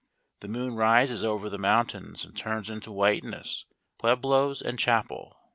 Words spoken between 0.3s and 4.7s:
The moon rises over the mountains and turns into whiteness pueblos